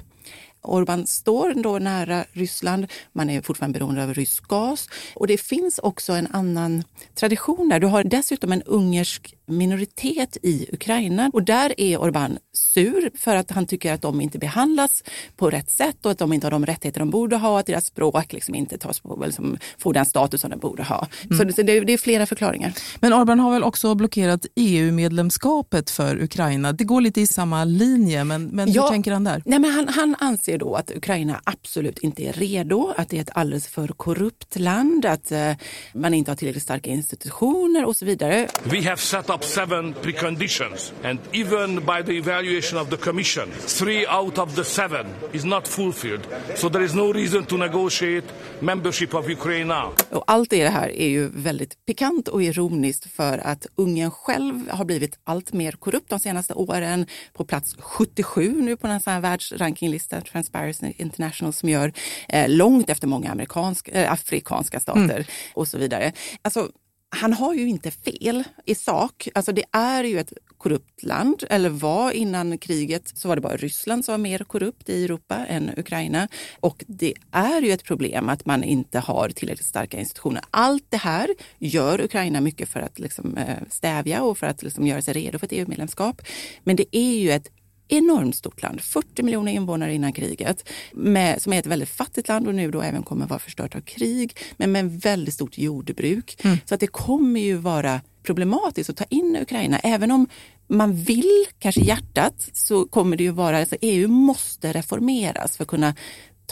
Orbán 0.63 1.05
står 1.05 1.53
då 1.63 1.79
nära 1.79 2.25
Ryssland. 2.31 2.87
Man 3.13 3.29
är 3.29 3.41
fortfarande 3.41 3.79
beroende 3.79 4.03
av 4.03 4.13
rysk 4.13 4.47
gas. 4.47 4.89
Och 5.15 5.27
det 5.27 5.37
finns 5.37 5.79
också 5.79 6.13
en 6.13 6.27
annan 6.31 6.83
tradition 7.15 7.69
där. 7.69 7.79
Du 7.79 7.87
har 7.87 8.03
dessutom 8.03 8.51
en 8.51 8.61
ungersk 8.61 9.35
minoritet 9.45 10.37
i 10.43 10.69
Ukraina 10.73 11.31
och 11.33 11.43
där 11.43 11.73
är 11.77 11.97
Orbán 11.97 12.37
sur 12.53 13.11
för 13.17 13.35
att 13.35 13.51
han 13.51 13.65
tycker 13.65 13.93
att 13.93 14.01
de 14.01 14.21
inte 14.21 14.39
behandlas 14.39 15.03
på 15.35 15.49
rätt 15.49 15.71
sätt 15.71 16.05
och 16.05 16.11
att 16.11 16.17
de 16.17 16.33
inte 16.33 16.47
har 16.47 16.51
de 16.51 16.65
rättigheter 16.65 16.99
de 16.99 17.09
borde 17.09 17.35
ha, 17.35 17.59
att 17.59 17.65
deras 17.65 17.85
språk 17.85 18.33
liksom 18.33 18.55
inte 18.55 18.77
tas 18.77 18.99
på, 18.99 19.23
liksom, 19.25 19.57
får 19.77 19.93
den 19.93 20.05
status 20.05 20.41
som 20.41 20.49
de 20.49 20.59
borde 20.59 20.83
ha. 20.83 21.07
Mm. 21.23 21.37
Så 21.37 21.63
det, 21.63 21.79
det, 21.79 21.93
är 21.93 21.97
flera 21.97 22.25
förklaringar. 22.25 22.73
Men 22.99 23.13
Orbán 23.13 23.39
har 23.39 23.51
väl 23.51 23.63
också 23.63 23.95
blockerat 23.95 24.45
EU-medlemskapet 24.55 25.89
för 25.89 26.23
Ukraina. 26.23 26.73
Det 26.73 26.83
går 26.83 27.01
lite 27.01 27.21
i 27.21 27.27
samma 27.27 27.63
linje, 27.63 28.23
men, 28.23 28.47
men 28.47 28.71
ja, 28.71 28.81
hur 28.83 28.89
tänker 28.89 29.11
han 29.11 29.23
där? 29.23 29.41
Nej, 29.45 29.59
men 29.59 29.71
han, 29.71 29.87
han 29.87 30.15
anser 30.19 30.50
då 30.57 30.75
att 30.75 30.91
Ukraina 30.91 31.41
absolut 31.43 31.99
inte 31.99 32.23
är 32.23 32.33
redo, 32.33 32.93
att 32.97 33.09
det 33.09 33.17
är 33.17 33.21
ett 33.21 33.29
alldeles 33.33 33.67
för 33.67 33.87
korrupt 33.87 34.59
land, 34.59 35.05
att 35.05 35.31
uh, 35.31 35.51
man 35.93 36.13
inte 36.13 36.31
har 36.31 36.35
tillräckligt 36.35 36.63
starka 36.63 36.89
institutioner 36.89 37.85
och 37.85 37.95
så 37.95 38.05
vidare. 38.05 38.47
We 38.63 38.81
have 38.83 38.97
set 38.97 39.29
up 39.29 39.43
seven 39.43 39.93
preconditions 39.93 40.93
and 41.03 41.19
even 41.31 41.75
by 41.75 42.03
the 42.05 42.17
evaluation 42.17 42.81
of 42.81 42.89
the 42.89 42.97
commission, 42.97 43.49
three 43.79 44.07
out 44.07 44.37
of 44.37 44.55
the 44.55 44.63
seven 44.63 45.05
is 45.31 45.45
not 45.45 45.67
fulfilled. 45.67 46.27
So 46.55 46.69
there 46.69 46.85
is 46.85 46.93
no 46.93 47.13
reason 47.13 47.45
to 47.45 47.57
negotiate 47.57 48.27
membership 48.59 49.13
of 49.13 49.29
Ukraine 49.29 49.67
now. 49.67 49.93
Och 50.09 50.23
allt 50.27 50.49
det 50.49 50.69
här 50.69 50.89
är 50.89 51.07
ju 51.07 51.29
väldigt 51.33 51.85
pikant 51.85 52.27
och 52.27 52.43
ironiskt 52.43 53.11
för 53.11 53.37
att 53.37 53.65
Ungern 53.75 54.11
själv 54.11 54.69
har 54.69 54.85
blivit 54.85 55.19
allt 55.23 55.53
mer 55.53 55.71
korrupt 55.71 56.09
de 56.09 56.19
senaste 56.19 56.53
åren. 56.53 57.05
På 57.33 57.45
plats 57.45 57.75
77 57.79 58.61
nu 58.61 58.77
på 58.77 58.87
en 58.87 58.99
sån 58.99 59.13
här 59.13 59.21
världsrankinglista, 59.21 60.21
Transparency 60.41 60.93
International, 60.97 61.53
som 61.53 61.69
gör 61.69 61.93
eh, 62.29 62.49
långt 62.49 62.89
efter 62.89 63.07
många 63.07 63.31
amerikanska, 63.31 63.91
eh, 63.91 64.11
afrikanska 64.11 64.79
stater 64.79 65.01
mm. 65.03 65.23
och 65.53 65.67
så 65.67 65.77
vidare. 65.77 66.11
Alltså, 66.41 66.69
han 67.15 67.33
har 67.33 67.53
ju 67.53 67.69
inte 67.69 67.91
fel 67.91 68.43
i 68.65 68.75
sak. 68.75 69.27
Alltså 69.35 69.51
det 69.51 69.63
är 69.71 70.03
ju 70.03 70.19
ett 70.19 70.33
korrupt 70.57 71.03
land, 71.03 71.43
eller 71.49 71.69
var 71.69 72.11
innan 72.11 72.57
kriget 72.57 73.17
så 73.17 73.27
var 73.27 73.35
det 73.35 73.41
bara 73.41 73.57
Ryssland 73.57 74.05
som 74.05 74.13
var 74.13 74.17
mer 74.17 74.39
korrupt 74.39 74.89
i 74.89 75.05
Europa 75.05 75.35
än 75.35 75.71
Ukraina. 75.77 76.27
Och 76.59 76.83
det 76.87 77.13
är 77.31 77.61
ju 77.61 77.71
ett 77.71 77.83
problem 77.83 78.29
att 78.29 78.45
man 78.45 78.63
inte 78.63 78.99
har 78.99 79.29
tillräckligt 79.29 79.67
starka 79.67 79.99
institutioner. 79.99 80.41
Allt 80.51 80.85
det 80.89 80.97
här 80.97 81.29
gör 81.59 82.01
Ukraina 82.01 82.41
mycket 82.41 82.69
för 82.69 82.79
att 82.79 82.99
liksom 82.99 83.37
eh, 83.37 83.57
stävja 83.69 84.23
och 84.23 84.37
för 84.37 84.47
att 84.47 84.63
liksom 84.63 84.87
göra 84.87 85.01
sig 85.01 85.13
redo 85.13 85.39
för 85.39 85.45
ett 85.45 85.53
EU-medlemskap. 85.53 86.21
Men 86.63 86.75
det 86.75 86.97
är 86.97 87.15
ju 87.15 87.31
ett 87.31 87.47
enormt 87.93 88.35
stort 88.35 88.61
land, 88.61 88.81
40 88.81 89.23
miljoner 89.23 89.51
invånare 89.51 89.93
innan 89.93 90.13
kriget, 90.13 90.69
med, 90.91 91.41
som 91.41 91.53
är 91.53 91.59
ett 91.59 91.65
väldigt 91.65 91.89
fattigt 91.89 92.27
land 92.27 92.47
och 92.47 92.55
nu 92.55 92.71
då 92.71 92.81
även 92.81 93.03
kommer 93.03 93.27
vara 93.27 93.39
förstört 93.39 93.75
av 93.75 93.81
krig, 93.81 94.37
men 94.57 94.71
med 94.71 95.01
väldigt 95.01 95.33
stort 95.33 95.57
jordbruk. 95.57 96.37
Mm. 96.43 96.57
Så 96.65 96.73
att 96.73 96.79
det 96.79 96.87
kommer 96.87 97.39
ju 97.39 97.55
vara 97.55 98.01
problematiskt 98.23 98.89
att 98.89 98.97
ta 98.97 99.05
in 99.09 99.37
Ukraina, 99.41 99.79
även 99.79 100.11
om 100.11 100.27
man 100.67 100.95
vill, 100.95 101.45
kanske 101.59 101.81
hjärtat, 101.81 102.49
så 102.53 102.85
kommer 102.85 103.17
det 103.17 103.23
ju 103.23 103.31
vara, 103.31 103.59
alltså 103.59 103.75
EU 103.81 104.07
måste 104.07 104.73
reformeras 104.73 105.57
för 105.57 105.63
att 105.63 105.67
kunna 105.67 105.95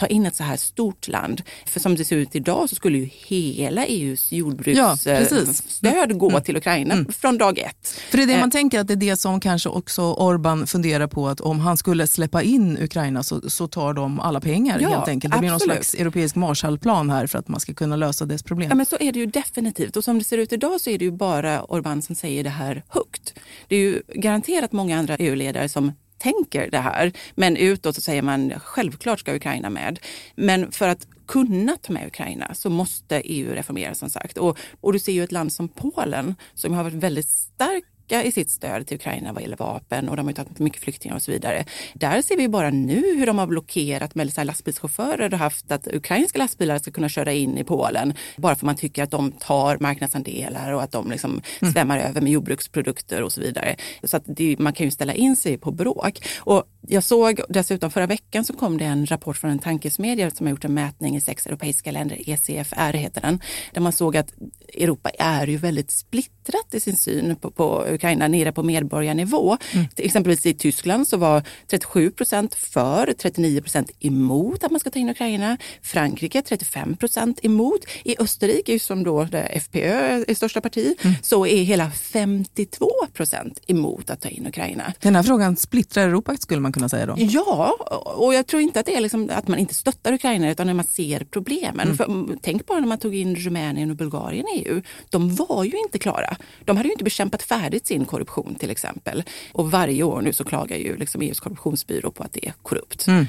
ta 0.00 0.06
in 0.06 0.26
ett 0.26 0.36
så 0.36 0.44
här 0.44 0.56
stort 0.56 1.08
land. 1.08 1.42
För 1.66 1.80
som 1.80 1.96
det 1.96 2.04
ser 2.04 2.16
ut 2.16 2.34
idag 2.36 2.68
så 2.68 2.76
skulle 2.76 2.98
ju 2.98 3.04
hela 3.04 3.86
EUs 3.86 4.32
jordbruksstöd 4.32 5.50
ja, 5.80 6.06
gå 6.06 6.30
mm. 6.30 6.42
till 6.42 6.56
Ukraina 6.56 6.94
mm. 6.94 7.12
från 7.12 7.38
dag 7.38 7.58
ett. 7.58 7.88
För 8.10 8.16
det 8.16 8.22
är 8.22 8.26
det 8.26 8.40
man 8.40 8.50
tänker 8.50 8.80
att 8.80 8.86
det 8.86 8.94
är 8.94 8.96
det 8.96 9.16
som 9.16 9.40
kanske 9.40 9.68
också 9.68 10.02
Orban 10.02 10.66
funderar 10.66 11.06
på 11.06 11.28
att 11.28 11.40
om 11.40 11.60
han 11.60 11.76
skulle 11.76 12.06
släppa 12.06 12.42
in 12.42 12.78
Ukraina 12.82 13.22
så, 13.22 13.50
så 13.50 13.68
tar 13.68 13.94
de 13.94 14.20
alla 14.20 14.40
pengar 14.40 14.78
ja, 14.80 14.88
helt 14.88 15.08
enkelt. 15.08 15.34
Det 15.34 15.40
blir 15.40 15.50
någon 15.50 15.60
slags 15.60 15.94
europeisk 15.94 16.36
Marshallplan 16.36 17.10
här 17.10 17.26
för 17.26 17.38
att 17.38 17.48
man 17.48 17.60
ska 17.60 17.74
kunna 17.74 17.96
lösa 17.96 18.26
dess 18.26 18.42
problem. 18.42 18.68
Ja 18.68 18.74
men 18.74 18.86
så 18.86 18.96
är 19.00 19.12
det 19.12 19.18
ju 19.18 19.26
definitivt 19.26 19.96
och 19.96 20.04
som 20.04 20.18
det 20.18 20.24
ser 20.24 20.38
ut 20.38 20.52
idag 20.52 20.80
så 20.80 20.90
är 20.90 20.98
det 20.98 21.04
ju 21.04 21.12
bara 21.12 21.64
Orban 21.64 22.02
som 22.02 22.14
säger 22.14 22.44
det 22.44 22.50
här 22.50 22.82
högt. 22.88 23.34
Det 23.68 23.76
är 23.76 23.80
ju 23.80 24.02
garanterat 24.14 24.72
många 24.72 24.98
andra 24.98 25.16
EU-ledare 25.16 25.68
som 25.68 25.92
tänker 26.20 26.70
det 26.70 26.78
här. 26.78 27.12
Men 27.34 27.56
utåt 27.56 27.94
så 27.94 28.00
säger 28.00 28.22
man 28.22 28.52
självklart 28.60 29.20
ska 29.20 29.34
Ukraina 29.34 29.70
med. 29.70 29.98
Men 30.34 30.72
för 30.72 30.88
att 30.88 31.06
kunna 31.28 31.76
ta 31.82 31.92
med 31.92 32.06
Ukraina 32.06 32.54
så 32.54 32.70
måste 32.70 33.16
EU 33.16 33.54
reformeras 33.54 33.98
som 33.98 34.10
sagt. 34.10 34.38
Och, 34.38 34.58
och 34.80 34.92
du 34.92 34.98
ser 34.98 35.12
ju 35.12 35.24
ett 35.24 35.32
land 35.32 35.52
som 35.52 35.68
Polen 35.68 36.34
som 36.54 36.72
har 36.72 36.84
varit 36.84 36.94
väldigt 36.94 37.28
starkt 37.28 37.89
styrka 38.10 38.24
i 38.24 38.32
sitt 38.32 38.50
stöd 38.50 38.86
till 38.86 38.96
Ukraina 38.96 39.32
vad 39.32 39.42
gäller 39.42 39.56
vapen 39.56 40.08
och 40.08 40.16
de 40.16 40.26
har 40.26 40.32
tagit 40.32 40.58
mycket 40.58 40.82
flyktingar 40.82 41.16
och 41.16 41.22
så 41.22 41.32
vidare. 41.32 41.64
Där 41.94 42.22
ser 42.22 42.36
vi 42.36 42.48
bara 42.48 42.70
nu 42.70 43.16
hur 43.16 43.26
de 43.26 43.38
har 43.38 43.46
blockerat 43.46 44.14
med 44.14 44.32
så 44.32 44.44
lastbilschaufförer 44.44 45.32
och 45.32 45.38
haft 45.38 45.72
att 45.72 45.86
ukrainska 45.86 46.38
lastbilar 46.38 46.78
ska 46.78 46.90
kunna 46.90 47.08
köra 47.08 47.32
in 47.32 47.58
i 47.58 47.64
Polen 47.64 48.14
bara 48.36 48.54
för 48.54 48.66
man 48.66 48.76
tycker 48.76 49.02
att 49.02 49.10
de 49.10 49.32
tar 49.32 49.78
marknadsandelar 49.80 50.72
och 50.72 50.82
att 50.82 50.92
de 50.92 51.10
liksom 51.10 51.30
mm. 51.60 51.72
svämmar 51.72 51.98
över 51.98 52.20
med 52.20 52.32
jordbruksprodukter 52.32 53.22
och 53.22 53.32
så 53.32 53.40
vidare. 53.40 53.76
Så 54.04 54.16
att 54.16 54.24
det, 54.26 54.58
man 54.58 54.72
kan 54.72 54.86
ju 54.86 54.90
ställa 54.90 55.14
in 55.14 55.36
sig 55.36 55.58
på 55.58 55.70
bråk. 55.70 56.18
Och 56.38 56.64
jag 56.88 57.04
såg 57.04 57.40
dessutom 57.48 57.90
förra 57.90 58.06
veckan 58.06 58.44
så 58.44 58.52
kom 58.52 58.78
det 58.78 58.84
en 58.84 59.06
rapport 59.06 59.36
från 59.36 59.50
en 59.50 59.58
tankesmedja 59.58 60.30
som 60.30 60.46
har 60.46 60.50
gjort 60.50 60.64
en 60.64 60.74
mätning 60.74 61.16
i 61.16 61.20
sex 61.20 61.46
europeiska 61.46 61.90
länder, 61.90 62.30
ECFR 62.30 62.92
heter 62.92 63.20
den, 63.20 63.40
där 63.72 63.80
man 63.80 63.92
såg 63.92 64.16
att 64.16 64.32
Europa 64.74 65.10
är 65.10 65.46
ju 65.46 65.56
väldigt 65.56 65.90
splittrat 65.90 66.74
i 66.74 66.80
sin 66.80 66.96
syn 66.96 67.36
på, 67.36 67.50
på 67.50 67.84
Ukraina 68.00 68.28
nere 68.28 68.52
på 68.52 68.62
medborgarnivå. 68.62 69.56
Mm. 69.72 69.86
Exempelvis 69.96 70.46
i 70.46 70.54
Tyskland 70.54 71.08
så 71.08 71.16
var 71.16 71.42
37 71.70 72.10
procent 72.10 72.54
för, 72.54 73.12
39 73.18 73.60
procent 73.60 73.90
emot 74.00 74.64
att 74.64 74.70
man 74.70 74.80
ska 74.80 74.90
ta 74.90 74.98
in 74.98 75.10
Ukraina. 75.10 75.56
Frankrike 75.82 76.42
35 76.42 76.96
procent 76.96 77.44
emot. 77.44 77.84
I 78.04 78.16
Österrike, 78.18 78.78
som 78.78 79.04
då 79.04 79.28
FPÖ 79.50 80.24
är 80.28 80.34
största 80.34 80.60
parti, 80.60 80.94
mm. 81.02 81.16
så 81.22 81.46
är 81.46 81.62
hela 81.62 81.90
52 81.90 82.90
procent 83.12 83.60
emot 83.66 84.10
att 84.10 84.20
ta 84.20 84.28
in 84.28 84.46
Ukraina. 84.46 84.92
Den 85.00 85.16
här 85.16 85.22
frågan 85.22 85.56
splittrar 85.56 86.08
Europa 86.08 86.36
skulle 86.36 86.60
man 86.60 86.72
kunna 86.72 86.88
säga 86.88 87.06
då? 87.06 87.14
Ja, 87.18 87.76
och 88.16 88.34
jag 88.34 88.46
tror 88.46 88.62
inte 88.62 88.80
att 88.80 88.86
det 88.86 88.96
är 88.96 89.00
liksom 89.00 89.30
att 89.32 89.48
man 89.48 89.58
inte 89.58 89.74
stöttar 89.74 90.12
Ukraina 90.12 90.50
utan 90.50 90.68
att 90.68 90.76
man 90.76 90.84
ser 90.84 91.24
problemen. 91.24 91.80
Mm. 91.80 91.96
För, 91.96 92.36
tänk 92.42 92.66
bara 92.66 92.80
när 92.80 92.88
man 92.88 92.98
tog 92.98 93.14
in 93.14 93.36
Rumänien 93.36 93.90
och 93.90 93.96
Bulgarien 93.96 94.46
i 94.48 94.64
EU. 94.66 94.82
De 95.10 95.34
var 95.34 95.64
ju 95.64 95.78
inte 95.78 95.98
klara. 95.98 96.36
De 96.64 96.76
hade 96.76 96.88
ju 96.88 96.92
inte 96.92 97.04
bekämpat 97.04 97.42
färdigt 97.42 97.86
sin 97.90 98.04
korruption 98.04 98.54
till 98.54 98.70
exempel. 98.70 99.22
Och 99.52 99.70
varje 99.70 100.02
år 100.02 100.22
nu 100.22 100.32
så 100.32 100.44
klagar 100.44 100.76
ju 100.76 100.96
liksom 100.96 101.22
EUs 101.22 101.40
korruptionsbyrå 101.40 102.10
på 102.10 102.22
att 102.22 102.32
det 102.32 102.48
är 102.48 102.52
korrupt. 102.62 103.06
Mm. 103.08 103.26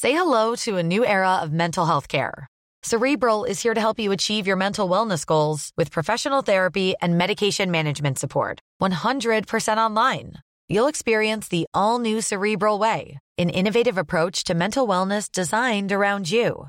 Say 0.00 0.12
hello 0.12 0.56
to 0.56 0.76
a 0.76 0.82
new 0.82 1.04
era 1.04 1.42
of 1.42 1.50
mental 1.50 1.86
health 1.86 2.08
care. 2.08 2.46
Cerebral 2.82 3.44
is 3.50 3.64
here 3.64 3.74
to 3.74 3.80
help 3.80 3.98
you 3.98 4.12
achieve 4.12 4.46
your 4.46 4.56
mental 4.56 4.90
wellness 4.90 5.26
goals 5.26 5.70
with 5.76 5.90
professional 5.90 6.42
therapy 6.42 6.94
and 7.00 7.18
medication 7.18 7.70
management 7.70 8.18
support. 8.18 8.60
100% 8.82 9.86
online. 9.86 10.32
You'll 10.68 10.90
experience 10.90 11.48
the 11.48 11.66
all 11.72 11.98
new 11.98 12.20
Cerebral 12.20 12.78
Way, 12.78 13.18
an 13.38 13.50
innovative 13.50 13.98
approach 13.98 14.44
to 14.44 14.54
mental 14.54 14.88
wellness 14.88 15.32
designed 15.32 15.92
around 15.92 16.30
you. 16.30 16.68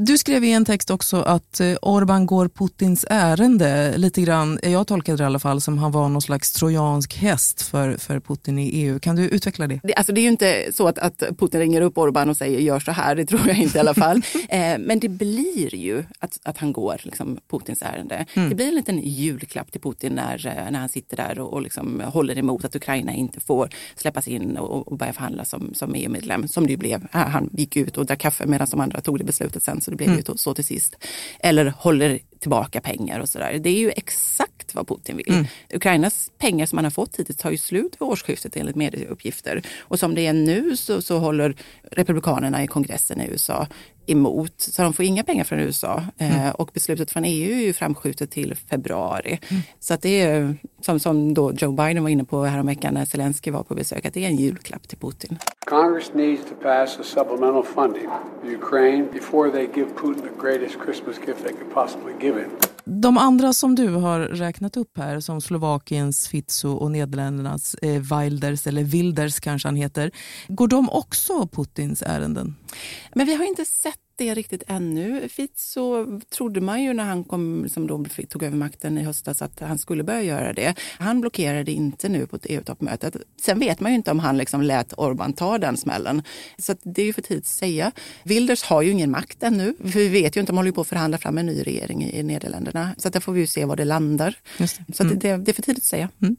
Du 0.00 0.18
skrev 0.18 0.44
i 0.44 0.52
en 0.52 0.64
text 0.64 0.90
också 0.90 1.16
att 1.16 1.60
eh, 1.60 1.74
Orban 1.82 2.26
går 2.26 2.48
Putins 2.48 3.06
ärende 3.10 3.98
lite 3.98 4.22
grann, 4.22 4.58
jag 4.62 4.86
tolkade 4.86 5.18
det 5.18 5.22
i 5.22 5.26
alla 5.26 5.38
fall 5.38 5.60
som 5.60 5.78
han 5.78 5.92
var 5.92 6.08
någon 6.08 6.22
slags 6.22 6.52
trojansk 6.52 7.16
häst 7.16 7.62
för, 7.62 7.96
för 7.96 8.20
Putin 8.20 8.58
i 8.58 8.68
EU. 8.68 8.98
Kan 8.98 9.16
du 9.16 9.28
utveckla 9.28 9.66
det? 9.66 9.80
det 9.82 9.94
alltså 9.94 10.12
det 10.12 10.20
är 10.20 10.22
ju 10.22 10.28
inte 10.28 10.72
så 10.72 10.88
att, 10.88 10.98
att 10.98 11.22
Putin 11.38 11.60
ringer 11.60 11.80
upp 11.80 11.98
Orban 11.98 12.30
och 12.30 12.36
säger 12.36 12.60
gör 12.60 12.80
så 12.80 12.92
här, 12.92 13.14
det 13.14 13.26
tror 13.26 13.48
jag 13.48 13.58
inte 13.58 13.78
i 13.78 13.80
alla 13.80 13.94
fall. 13.94 14.16
eh, 14.48 14.78
men 14.78 14.98
det 15.00 15.08
blir 15.08 15.74
ju 15.74 16.04
att, 16.18 16.40
att 16.42 16.58
han 16.58 16.72
går 16.72 17.00
liksom, 17.02 17.38
Putins 17.50 17.82
ärende. 17.82 18.26
Mm. 18.34 18.48
Det 18.48 18.54
blir 18.54 18.68
en 18.68 18.74
liten 18.74 18.98
julklapp 18.98 19.72
till 19.72 19.80
Putin 19.80 20.12
när, 20.12 20.46
eh, 20.46 20.70
när 20.70 20.78
han 20.80 20.88
sitter 20.88 21.16
där 21.16 21.38
och, 21.38 21.52
och 21.52 21.62
liksom 21.62 22.00
håller 22.00 22.38
emot 22.38 22.64
att 22.64 22.76
Ukraina 22.76 23.12
inte 23.12 23.40
får 23.40 23.70
släppas 23.96 24.28
in 24.28 24.56
och, 24.56 24.88
och 24.88 24.98
börja 24.98 25.12
förhandla 25.12 25.44
som, 25.44 25.74
som 25.74 25.94
EU-medlem, 25.94 26.48
som 26.48 26.66
det 26.66 26.70
ju 26.70 26.76
blev. 26.76 27.06
Han 27.10 27.50
gick 27.52 27.76
ut 27.76 27.96
och 27.96 28.06
drack 28.06 28.20
kaffe 28.20 28.46
medan 28.46 28.66
de 28.70 28.80
andra 28.80 29.00
tog 29.00 29.18
det 29.18 29.24
beslutet 29.24 29.62
sen 29.62 29.80
så 29.86 29.90
det 29.90 29.96
blev 29.96 30.08
mm. 30.08 30.22
ju 30.26 30.36
så 30.36 30.54
till 30.54 30.64
sist. 30.64 30.96
Eller 31.40 31.66
håller 31.78 32.18
tillbaka 32.38 32.80
pengar 32.80 33.20
och 33.20 33.28
sådär. 33.28 33.58
Det 33.58 33.70
är 33.70 33.78
ju 33.78 33.90
exakt 33.90 34.74
vad 34.74 34.88
Putin 34.88 35.16
vill. 35.16 35.28
Mm. 35.28 35.46
Ukrainas 35.74 36.30
pengar 36.38 36.66
som 36.66 36.76
man 36.76 36.84
har 36.84 36.90
fått 36.90 37.16
hittills 37.16 37.38
tar 37.38 37.50
ju 37.50 37.58
slut 37.58 37.92
vid 37.92 38.02
årsskiftet 38.02 38.56
enligt 38.56 38.76
medieuppgifter. 38.76 39.62
Och 39.78 39.98
som 39.98 40.14
det 40.14 40.26
är 40.26 40.32
nu 40.32 40.76
så, 40.76 41.02
så 41.02 41.18
håller 41.18 41.56
Republikanerna 41.92 42.64
i 42.64 42.66
kongressen 42.66 43.20
i 43.20 43.28
USA 43.28 43.66
emot. 44.06 44.54
Så 44.56 44.82
de 44.82 44.92
får 44.92 45.04
inga 45.04 45.24
pengar 45.24 45.44
från 45.44 45.60
USA 45.60 46.02
eh, 46.18 46.40
mm. 46.40 46.54
och 46.54 46.70
beslutet 46.74 47.10
från 47.10 47.24
EU 47.24 47.52
är 47.52 47.62
ju 47.62 47.72
framskjutet 47.72 48.30
till 48.30 48.54
februari. 48.54 49.40
Mm. 49.48 49.62
Så 49.80 49.94
att 49.94 50.02
det 50.02 50.20
är 50.20 50.56
som, 50.80 51.00
som 51.00 51.34
då 51.34 51.52
Joe 51.52 51.72
Biden 51.72 52.02
var 52.02 52.10
inne 52.10 52.24
på 52.24 52.44
häromveckan 52.44 52.94
när 52.94 53.04
Zelensky 53.04 53.50
var 53.50 53.62
på 53.62 53.74
besök, 53.74 54.06
att 54.06 54.14
det 54.14 54.24
är 54.24 54.28
en 54.28 54.36
julklapp 54.36 54.88
till 54.88 54.98
Putin. 54.98 55.38
Congress 55.66 56.14
needs 56.14 56.42
to 56.48 56.54
pass 56.62 56.98
a 57.00 57.04
supplemental 57.04 57.64
funding 57.64 58.08
for 58.42 58.54
Ukraine 58.54 59.08
before 59.12 59.50
they 59.50 59.68
give 59.74 59.88
Putin 59.94 60.22
the 60.22 60.48
greatest 60.48 60.76
Christmas 60.84 61.16
gift 61.26 61.42
they 61.44 61.52
could 61.52 61.74
possibly 61.74 62.12
give 62.20 62.40
him. 62.40 62.50
De 62.90 63.18
andra 63.18 63.52
som 63.52 63.74
du 63.74 63.88
har 63.88 64.20
räknat 64.20 64.76
upp 64.76 64.98
här, 64.98 65.20
som 65.20 65.40
Slovakiens 65.40 66.28
Fitzo 66.28 66.72
och 66.72 66.90
Nederländernas 66.90 67.74
eh, 67.74 68.18
Wilders, 68.18 68.66
eller 68.66 68.82
Wilders 68.82 69.40
kanske 69.40 69.68
han 69.68 69.76
heter, 69.76 70.10
går 70.48 70.68
de 70.68 70.90
också 70.90 71.48
Putins 71.48 72.02
ärenden? 72.02 72.56
Men 73.14 73.26
vi 73.26 73.34
har 73.34 73.44
inte 73.44 73.64
sett 73.64 74.05
det 74.16 74.34
riktigt 74.34 74.62
ännu. 74.66 75.28
så 75.54 76.06
trodde 76.36 76.60
man 76.60 76.82
ju 76.82 76.92
när 76.92 77.04
han 77.04 77.24
kom, 77.24 77.62
liksom 77.62 77.86
då 77.86 78.04
tog 78.28 78.42
över 78.42 78.56
makten 78.56 78.98
i 78.98 79.02
höstas 79.02 79.42
att 79.42 79.60
han 79.60 79.78
skulle 79.78 80.02
börja 80.02 80.22
göra 80.22 80.52
det. 80.52 80.74
Han 80.98 81.20
blockerade 81.20 81.72
inte 81.72 82.08
nu 82.08 82.26
på 82.26 82.38
EU-toppmötet. 82.42 83.16
Sen 83.40 83.58
vet 83.58 83.80
man 83.80 83.92
ju 83.92 83.96
inte 83.96 84.10
om 84.10 84.18
han 84.18 84.38
liksom 84.38 84.62
lät 84.62 84.92
Orban 84.98 85.32
ta 85.32 85.58
den 85.58 85.76
smällen. 85.76 86.22
Så 86.58 86.74
det 86.82 87.02
är 87.02 87.06
ju 87.06 87.12
för 87.12 87.22
tidigt 87.22 87.44
att 87.44 87.48
säga. 87.48 87.92
Wilders 88.24 88.62
har 88.62 88.82
ju 88.82 88.90
ingen 88.90 89.10
makt 89.10 89.42
ännu. 89.42 89.74
För 89.78 89.98
vi 89.98 90.08
vet 90.08 90.36
ju 90.36 90.40
inte 90.40 90.52
de 90.52 90.56
håller 90.56 90.72
på 90.72 90.80
att 90.80 90.86
förhandla 90.86 91.18
fram 91.18 91.38
en 91.38 91.46
ny 91.46 91.62
regering 91.62 92.04
i 92.04 92.22
Nederländerna. 92.22 92.94
Så 92.98 93.08
där 93.08 93.20
får 93.20 93.32
vi 93.32 93.40
ju 93.40 93.46
se 93.46 93.64
var 93.64 93.76
det 93.76 93.84
landar. 93.84 94.38
Det. 94.58 94.68
Så 94.68 95.02
mm. 95.02 95.18
det, 95.18 95.36
det, 95.36 95.50
är 95.50 95.52
för 95.52 95.62
tidigt 95.62 95.82
att 95.82 95.88
säga. 95.88 96.08
Mm. 96.22 96.36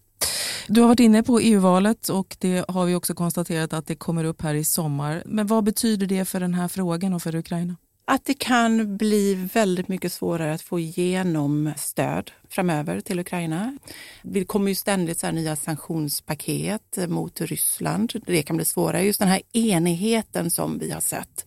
Du 0.69 0.81
har 0.81 0.87
varit 0.87 0.99
inne 0.99 1.23
på 1.23 1.39
EU-valet 1.39 2.09
och 2.09 2.37
det 2.39 2.65
har 2.67 2.85
vi 2.85 2.95
också 2.95 3.13
konstaterat 3.13 3.73
att 3.73 3.87
det 3.87 3.95
kommer 3.95 4.23
upp 4.23 4.41
här 4.41 4.53
i 4.53 4.63
sommar. 4.63 5.23
Men 5.25 5.47
vad 5.47 5.63
betyder 5.63 6.07
det 6.07 6.25
för 6.25 6.39
den 6.39 6.53
här 6.53 6.67
frågan 6.67 7.13
och 7.13 7.21
för 7.21 7.35
Ukraina? 7.35 7.75
Att 8.05 8.25
det 8.25 8.33
kan 8.33 8.97
bli 8.97 9.49
väldigt 9.53 9.87
mycket 9.87 10.13
svårare 10.13 10.53
att 10.53 10.61
få 10.61 10.79
igenom 10.79 11.71
stöd 11.77 12.31
framöver 12.49 13.01
till 13.01 13.19
Ukraina. 13.19 13.77
Det 14.23 14.45
kommer 14.45 14.69
ju 14.69 14.75
ständigt 14.75 15.19
så 15.19 15.31
nya 15.31 15.55
sanktionspaket 15.55 16.97
mot 17.07 17.41
Ryssland. 17.41 18.13
Det 18.25 18.43
kan 18.43 18.55
bli 18.55 18.65
svårare. 18.65 19.03
Just 19.03 19.19
den 19.19 19.27
här 19.27 19.41
enigheten 19.53 20.51
som 20.51 20.79
vi 20.79 20.91
har 20.91 21.01
sett 21.01 21.45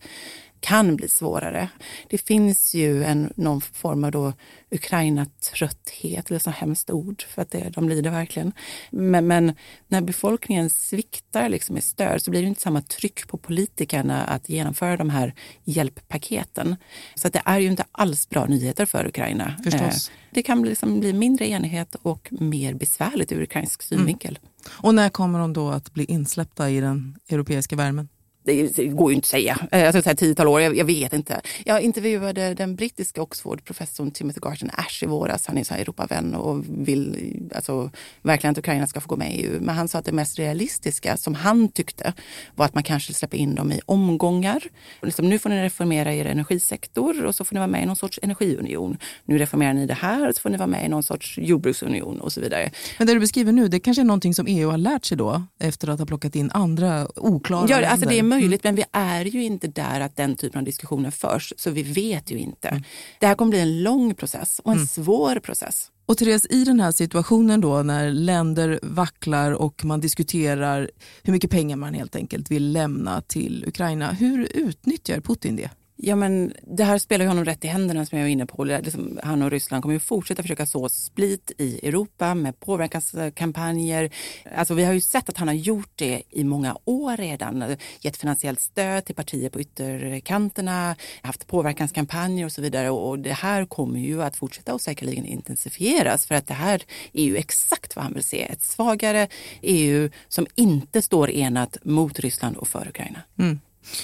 kan 0.61 0.95
bli 0.95 1.07
svårare. 1.07 1.69
Det 2.09 2.17
finns 2.17 2.73
ju 2.73 3.03
en, 3.03 3.33
någon 3.35 3.61
form 3.61 4.03
av 4.03 4.11
då 4.11 4.33
Ukraina-trötthet, 4.71 6.29
eller 6.29 6.39
så 6.39 6.49
hemskt 6.49 6.89
ord, 6.89 7.23
för 7.29 7.41
att 7.41 7.51
det, 7.51 7.69
de 7.69 7.89
lider 7.89 8.11
verkligen. 8.11 8.51
Men, 8.91 9.27
men, 9.27 9.55
när 9.87 10.01
befolkningen 10.01 10.69
sviktar 10.69 11.49
liksom 11.49 11.77
i 11.77 11.81
stöd 11.81 12.21
så 12.21 12.31
blir 12.31 12.41
det 12.41 12.47
inte 12.47 12.61
samma 12.61 12.81
tryck 12.81 13.27
på 13.27 13.37
politikerna 13.37 14.23
att 14.23 14.49
genomföra 14.49 14.97
de 14.97 15.09
här 15.09 15.33
hjälppaketen. 15.63 16.75
Så 17.15 17.27
att 17.27 17.33
det 17.33 17.41
är 17.45 17.59
ju 17.59 17.67
inte 17.67 17.85
alls 17.91 18.29
bra 18.29 18.45
nyheter 18.45 18.85
för 18.85 19.07
Ukraina. 19.07 19.55
Förstås. 19.63 20.09
Eh, 20.09 20.15
det 20.31 20.43
kan 20.43 20.63
liksom 20.63 20.99
bli 20.99 21.13
mindre 21.13 21.47
enighet 21.47 21.95
och 22.01 22.27
mer 22.31 22.73
besvärligt 22.73 23.31
ur 23.31 23.41
ukrainsk 23.41 23.81
synvinkel. 23.81 24.39
Mm. 24.41 24.51
Och 24.69 24.95
när 24.95 25.09
kommer 25.09 25.39
de 25.39 25.53
då 25.53 25.69
att 25.69 25.93
bli 25.93 26.05
insläppta 26.05 26.69
i 26.69 26.79
den 26.79 27.15
europeiska 27.29 27.75
värmen? 27.75 28.09
Det, 28.43 28.87
går 28.87 29.11
ju 29.11 29.15
inte 29.15 29.25
att 29.25 29.29
säga. 29.29 29.57
Eh, 29.71 29.79
jag 29.79 29.93
ska 29.93 30.01
säga 30.01 30.15
tiotal 30.15 30.47
år, 30.47 30.61
jag, 30.61 30.77
jag, 30.77 30.85
vet 30.85 31.13
inte. 31.13 31.41
Jag 31.65 31.81
intervjuade 31.81 32.53
den 32.53 32.75
brittiska 32.75 33.21
Oxford-professorn 33.21 34.11
Timothy 34.11 34.39
Garton 34.41 34.69
Ash 34.73 35.03
i 35.03 35.05
våras. 35.05 35.47
Han 35.47 35.57
är 35.57 35.63
så 35.63 35.73
Europavän 35.73 36.35
och 36.35 36.63
vill 36.67 37.33
alltså, 37.55 37.91
verkligen 38.21 38.51
att 38.51 38.57
Ukraina 38.57 38.87
ska 38.87 39.01
få 39.01 39.09
gå 39.09 39.15
med 39.15 39.35
i 39.35 39.45
EU. 39.45 39.57
Men 39.61 39.75
han 39.75 39.87
sa 39.87 39.99
att 39.99 40.05
det 40.05 40.11
mest 40.11 40.39
realistiska 40.39 41.17
som 41.17 41.35
han 41.35 41.67
tyckte 41.67 42.13
var 42.55 42.65
att 42.65 42.73
man 42.73 42.83
kanske 42.83 43.13
släpper 43.13 43.37
in 43.37 43.55
dem 43.55 43.71
i 43.71 43.81
omgångar. 43.85 44.63
Liksom, 45.01 45.29
nu 45.29 45.39
får 45.39 45.49
ni 45.49 45.63
reformera 45.63 46.13
er 46.13 46.25
energisektor 46.25 47.25
och 47.25 47.35
så 47.35 47.45
får 47.45 47.55
ni 47.55 47.59
vara 47.59 47.67
med 47.67 47.83
i 47.83 47.85
någon 47.85 47.95
sorts 47.95 48.19
energiunion. 48.23 48.97
Nu 49.25 49.37
reformerar 49.37 49.73
ni 49.73 49.85
det 49.85 49.93
här 49.93 50.29
och 50.29 50.35
så 50.35 50.41
får 50.41 50.49
ni 50.49 50.57
vara 50.57 50.67
med 50.67 50.85
i 50.85 50.89
någon 50.89 51.03
sorts 51.03 51.37
jordbruksunion 51.37 52.21
och 52.21 52.31
så 52.31 52.41
vidare. 52.41 52.71
Men 52.97 53.07
det 53.07 53.13
du 53.13 53.19
beskriver 53.19 53.51
nu, 53.51 53.67
det 53.67 53.79
kanske 53.79 54.01
är 54.01 54.05
någonting 54.05 54.33
som 54.33 54.47
EU 54.47 54.69
har 54.69 54.77
lärt 54.77 55.05
sig 55.05 55.17
då 55.17 55.43
efter 55.59 55.87
att 55.87 55.99
ha 55.99 56.05
plockat 56.05 56.35
in 56.35 56.51
andra 56.53 57.07
oklara 57.15 57.65
ja, 57.69 57.75
länder? 57.75 57.89
Alltså 57.89 58.11
är 58.11 58.30
möjligt, 58.35 58.63
men 58.63 58.75
vi 58.75 58.83
är 58.91 59.25
ju 59.25 59.43
inte 59.43 59.67
där 59.67 59.99
att 60.01 60.15
den 60.15 60.35
typen 60.35 60.59
av 60.59 60.65
diskussioner 60.65 61.11
förs, 61.11 61.53
så 61.57 61.71
vi 61.71 61.83
vet 61.83 62.31
ju 62.31 62.37
inte. 62.37 62.67
Mm. 62.67 62.83
Det 63.19 63.27
här 63.27 63.35
kommer 63.35 63.49
bli 63.49 63.59
en 63.59 63.83
lång 63.83 64.15
process 64.15 64.61
och 64.63 64.71
en 64.71 64.77
mm. 64.77 64.87
svår 64.87 65.39
process. 65.39 65.91
Och 66.05 66.17
Therese, 66.17 66.45
i 66.49 66.63
den 66.63 66.79
här 66.79 66.91
situationen 66.91 67.61
då 67.61 67.83
när 67.83 68.11
länder 68.11 68.79
vacklar 68.83 69.51
och 69.51 69.85
man 69.85 70.01
diskuterar 70.01 70.91
hur 71.23 71.33
mycket 71.33 71.51
pengar 71.51 71.75
man 71.75 71.93
helt 71.93 72.15
enkelt 72.15 72.51
vill 72.51 72.71
lämna 72.71 73.21
till 73.21 73.63
Ukraina, 73.67 74.11
hur 74.11 74.47
utnyttjar 74.53 75.19
Putin 75.19 75.55
det? 75.55 75.69
Ja, 76.03 76.15
men 76.15 76.53
det 76.61 76.83
här 76.83 76.97
spelar 76.97 77.25
ju 77.25 77.29
honom 77.29 77.45
rätt 77.45 77.65
i 77.65 77.67
händerna 77.67 78.05
som 78.05 78.17
jag 78.17 78.25
var 78.25 78.29
inne 78.29 78.45
på. 78.45 78.63
Liksom, 78.63 79.19
han 79.23 79.41
och 79.41 79.51
Ryssland 79.51 79.83
kommer 79.83 79.93
ju 79.93 79.99
fortsätta 79.99 80.41
försöka 80.41 80.65
så 80.65 80.89
split 80.89 81.51
i 81.57 81.87
Europa 81.87 82.35
med 82.35 82.59
påverkanskampanjer. 82.59 84.09
Alltså, 84.55 84.73
vi 84.73 84.83
har 84.83 84.93
ju 84.93 85.01
sett 85.01 85.29
att 85.29 85.37
han 85.37 85.47
har 85.47 85.55
gjort 85.55 85.91
det 85.95 86.23
i 86.29 86.43
många 86.43 86.77
år 86.85 87.17
redan. 87.17 87.77
Gett 87.99 88.17
finansiellt 88.17 88.59
stöd 88.59 89.05
till 89.05 89.15
partier 89.15 89.49
på 89.49 89.61
ytterkanterna, 89.61 90.95
haft 91.21 91.47
påverkanskampanjer 91.47 92.45
och 92.45 92.51
så 92.51 92.61
vidare. 92.61 92.89
Och 92.89 93.19
det 93.19 93.33
här 93.33 93.65
kommer 93.65 93.99
ju 93.99 94.23
att 94.23 94.35
fortsätta 94.35 94.73
och 94.73 94.81
säkerligen 94.81 95.25
intensifieras 95.25 96.25
för 96.25 96.35
att 96.35 96.47
det 96.47 96.53
här 96.53 96.83
är 97.13 97.23
ju 97.23 97.37
exakt 97.37 97.95
vad 97.95 98.05
han 98.05 98.13
vill 98.13 98.23
se. 98.23 98.41
Ett 98.41 98.63
svagare 98.63 99.27
EU 99.61 100.09
som 100.27 100.47
inte 100.55 101.01
står 101.01 101.29
enat 101.29 101.77
mot 101.83 102.19
Ryssland 102.19 102.57
och 102.57 102.67
för 102.67 102.87
Ukraina. 102.87 103.19
Mm. 103.39 103.59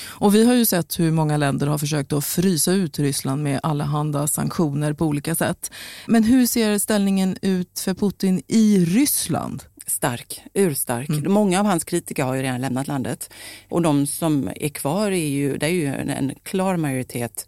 Och 0.07 0.35
vi 0.35 0.45
har 0.45 0.53
ju 0.53 0.65
sett 0.65 0.99
hur 0.99 1.11
många 1.11 1.37
länder 1.37 1.67
har 1.67 1.77
försökt 1.77 2.13
att 2.13 2.25
frysa 2.25 2.71
ut 2.71 2.99
Ryssland 2.99 3.43
med 3.43 3.59
allehanda 3.63 4.27
sanktioner 4.27 4.93
på 4.93 5.05
olika 5.05 5.35
sätt. 5.35 5.71
Men 6.07 6.23
hur 6.23 6.45
ser 6.45 6.77
ställningen 6.77 7.37
ut 7.41 7.79
för 7.79 7.93
Putin 7.93 8.41
i 8.47 8.85
Ryssland? 8.85 9.63
Stark, 9.87 10.41
urstark. 10.53 11.09
Mm. 11.09 11.33
Många 11.33 11.59
av 11.59 11.65
hans 11.65 11.83
kritiker 11.83 12.23
har 12.23 12.35
ju 12.35 12.41
redan 12.41 12.61
lämnat 12.61 12.87
landet. 12.87 13.29
Och 13.69 13.81
de 13.81 14.07
som 14.07 14.49
är 14.55 14.69
kvar 14.69 15.11
är 15.11 15.27
ju, 15.27 15.57
det 15.57 15.65
är 15.65 15.69
ju 15.69 15.85
en, 15.85 16.09
en 16.09 16.33
klar 16.43 16.77
majoritet 16.77 17.47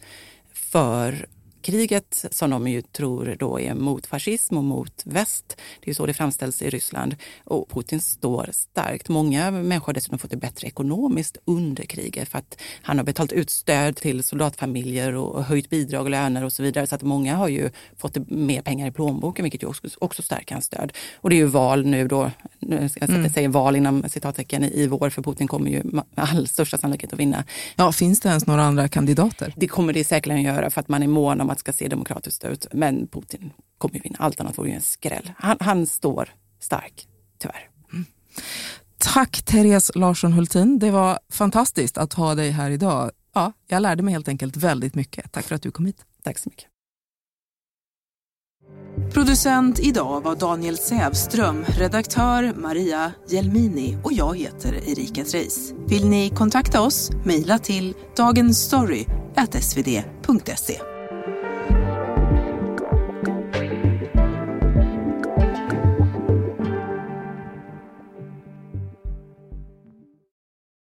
för 0.53 1.27
kriget 1.61 2.25
som 2.31 2.49
de 2.49 2.67
ju 2.67 2.81
tror 2.81 3.35
då 3.39 3.59
är 3.59 3.73
mot 3.73 4.05
fascism 4.07 4.57
och 4.57 4.63
mot 4.63 5.03
väst. 5.05 5.57
Det 5.79 5.91
är 5.91 5.95
så 5.95 6.05
det 6.05 6.13
framställs 6.13 6.61
i 6.61 6.69
Ryssland. 6.69 7.15
Och 7.43 7.69
Putin 7.69 8.01
står 8.01 8.49
starkt. 8.51 9.09
Många 9.09 9.51
människor 9.51 9.85
har 9.85 9.93
dessutom 9.93 10.19
fått 10.19 10.31
det 10.31 10.37
bättre 10.37 10.67
ekonomiskt 10.67 11.37
under 11.45 11.83
kriget 11.83 12.29
för 12.29 12.37
att 12.37 12.61
han 12.81 12.97
har 12.97 13.05
betalat 13.05 13.31
ut 13.31 13.49
stöd 13.49 13.95
till 13.95 14.23
soldatfamiljer 14.23 15.15
och 15.15 15.43
höjt 15.43 15.69
bidrag 15.69 16.03
och 16.03 16.09
löner 16.09 16.43
och 16.43 16.53
så 16.53 16.63
vidare. 16.63 16.87
Så 16.87 16.95
att 16.95 17.01
många 17.01 17.35
har 17.35 17.47
ju 17.47 17.69
fått 17.97 18.17
mer 18.29 18.61
pengar 18.61 18.87
i 18.87 18.91
plånboken 18.91 19.43
vilket 19.43 19.63
ju 19.63 19.67
också, 19.67 19.87
också 19.99 20.21
stärker 20.21 20.55
hans 20.55 20.65
stöd. 20.65 20.91
Och 21.15 21.29
det 21.29 21.35
är 21.35 21.37
ju 21.37 21.45
val 21.45 21.85
nu 21.85 22.07
då, 22.07 22.31
jag 22.59 23.09
mm. 23.09 23.29
säger 23.29 23.49
val 23.49 23.75
inom 23.75 24.03
citattecken 24.09 24.63
i 24.63 24.87
vår 24.87 25.09
för 25.09 25.21
Putin 25.21 25.47
kommer 25.47 25.71
ju 25.71 25.83
med 25.83 26.03
all 26.15 26.47
största 26.47 26.77
sannolikhet 26.77 27.13
att 27.13 27.19
vinna. 27.19 27.43
Ja, 27.75 27.91
finns 27.91 28.19
det 28.19 28.29
ens 28.29 28.47
några 28.47 28.63
andra 28.63 28.87
kandidater? 28.87 29.53
Det 29.57 29.67
kommer 29.67 29.93
det 29.93 30.03
säkerligen 30.03 30.43
göra 30.43 30.69
för 30.69 30.81
att 30.81 30.87
man 30.87 31.03
är 31.03 31.07
mån 31.07 31.41
om 31.41 31.48
att 31.51 31.57
det 31.57 31.59
ska 31.59 31.73
se 31.73 31.87
demokratiskt 31.87 32.45
ut. 32.45 32.67
Men 32.73 33.07
Putin 33.07 33.53
kommer 33.77 33.95
ju 33.95 34.01
vinna. 34.01 34.15
Allt 34.19 34.39
annat 34.39 34.57
vore 34.57 34.69
ju 34.69 34.75
en 34.75 34.81
skräll. 34.81 35.31
Han, 35.37 35.57
han 35.59 35.85
står 35.85 36.29
stark, 36.59 37.07
tyvärr. 37.37 37.69
Mm. 37.93 38.05
Tack 38.97 39.41
Therese 39.41 39.91
Larsson 39.95 40.33
Hultin. 40.33 40.79
Det 40.79 40.91
var 40.91 41.19
fantastiskt 41.29 41.97
att 41.97 42.13
ha 42.13 42.35
dig 42.35 42.51
här 42.51 42.71
idag. 42.71 43.11
Ja, 43.33 43.53
jag 43.67 43.81
lärde 43.81 44.03
mig 44.03 44.13
helt 44.13 44.27
enkelt 44.27 44.57
väldigt 44.57 44.95
mycket. 44.95 45.31
Tack 45.31 45.45
för 45.45 45.55
att 45.55 45.61
du 45.61 45.71
kom 45.71 45.85
hit. 45.85 46.05
Tack 46.23 46.37
så 46.37 46.49
mycket. 46.49 46.69
Producent 49.13 49.79
idag 49.79 50.21
var 50.21 50.35
Daniel 50.35 50.77
Sävström, 50.77 51.65
redaktör 51.67 52.53
Maria 52.55 53.11
Jelmini 53.29 53.97
och 54.03 54.13
jag 54.13 54.37
heter 54.37 54.73
Erika 54.73 55.23
Treijs. 55.23 55.73
Vill 55.87 56.09
ni 56.09 56.29
kontakta 56.29 56.81
oss? 56.81 57.11
Mejla 57.25 57.59
till 57.59 57.93
dagensstory.svd.se. 58.15 60.98